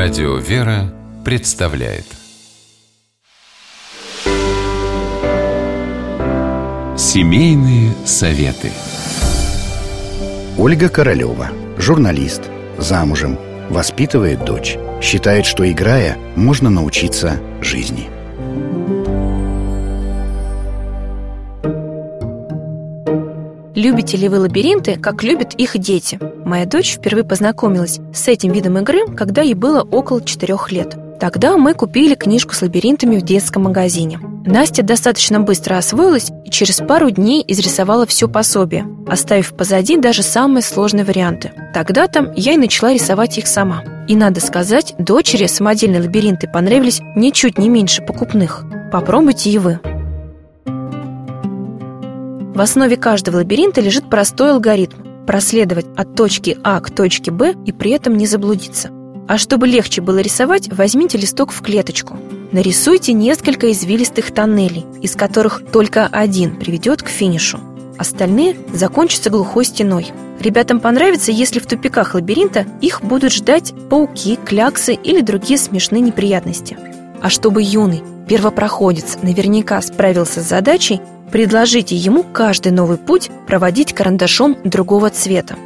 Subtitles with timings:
[0.00, 2.04] Радио «Вера» представляет
[6.96, 8.70] Семейные советы
[10.56, 11.48] Ольга Королева,
[11.78, 12.42] журналист,
[12.78, 13.40] замужем,
[13.70, 14.76] воспитывает дочь.
[15.02, 18.08] Считает, что играя, можно научиться жизни.
[23.78, 26.18] Любите ли вы лабиринты, как любят их дети?
[26.44, 30.96] Моя дочь впервые познакомилась с этим видом игры, когда ей было около 4 лет.
[31.20, 34.18] Тогда мы купили книжку с лабиринтами в детском магазине.
[34.44, 40.62] Настя достаточно быстро освоилась и через пару дней изрисовала все пособие, оставив позади даже самые
[40.64, 41.52] сложные варианты.
[41.72, 43.84] Тогда-то я и начала рисовать их сама.
[44.08, 48.64] И надо сказать, дочери самодельные лабиринты понравились ничуть не меньше покупных.
[48.90, 49.78] Попробуйте и вы.
[52.58, 54.96] В основе каждого лабиринта лежит простой алгоритм–
[55.28, 58.90] проследовать от точки А к точке Б и при этом не заблудиться.
[59.28, 62.18] А чтобы легче было рисовать, возьмите листок в клеточку.
[62.50, 67.60] Нарисуйте несколько извилистых тоннелей, из которых только один приведет к финишу.
[67.96, 70.08] Остальные закончатся глухой стеной.
[70.40, 76.76] Ребятам понравится, если в тупиках лабиринта их будут ждать пауки, кляксы или другие смешные неприятности.
[77.22, 81.00] А чтобы юный первопроходец наверняка справился с задачей,
[81.32, 85.56] предложите ему каждый новый путь проводить карандашом другого цвета.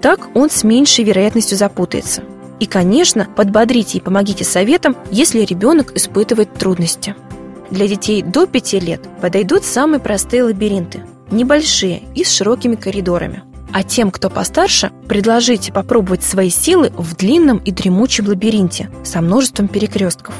[0.00, 2.22] Так он с меньшей вероятностью запутается–
[2.58, 7.14] и, конечно, подбодрите и помогите советом, если ребенок испытывает трудности.
[7.70, 13.42] Для детей до 5 лет подойдут самые простые лабиринты, небольшие и с широкими коридорами.
[13.72, 19.68] А тем, кто постарше, предложите попробовать свои силы в длинном и дремучем лабиринте со множеством
[19.68, 20.34] перекрестков.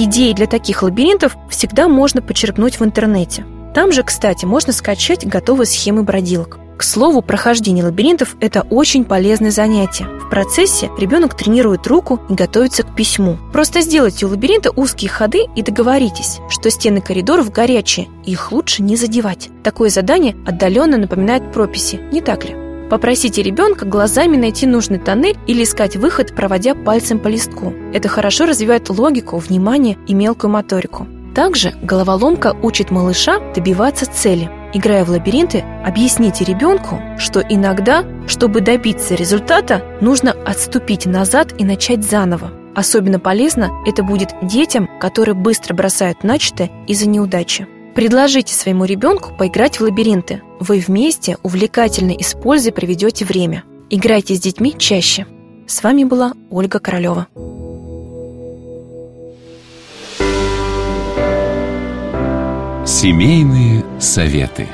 [0.00, 3.44] Идеи для таких лабиринтов всегда можно почерпнуть в интернете.
[3.74, 9.50] Там же, кстати, можно скачать готовые схемы бродилок– к слову, прохождение лабиринтов– это очень полезное
[9.50, 10.04] занятие.
[10.04, 13.36] В процессе ребенок тренирует руку и готовится к письму.
[13.52, 18.94] Просто сделайте у лабиринта узкие ходы и договоритесь, что стены коридоров горячие, их лучше не
[18.94, 19.50] задевать.
[19.64, 22.54] Такое задание отдаленно напоминает прописи, не так ли?
[22.90, 27.74] Попросите ребенка глазами найти нужный тоннель или искать выход, проводя пальцем по листку.
[27.92, 31.06] Это хорошо развивает логику, внимание и мелкую моторику.
[31.34, 34.50] Также головоломка учит малыша добиваться цели.
[34.72, 42.04] Играя в лабиринты, объясните ребенку, что иногда, чтобы добиться результата, нужно отступить назад и начать
[42.04, 42.50] заново.
[42.74, 47.66] Особенно полезно это будет детям, которые быстро бросают начатое из-за неудачи.
[47.94, 50.42] Предложите своему ребенку поиграть в лабиринты.
[50.60, 53.64] Вы вместе, увлекательно используя, проведете время.
[53.90, 55.26] Играйте с детьми чаще.
[55.66, 57.28] С вами была Ольга Королева.
[62.84, 64.66] Семейные советы.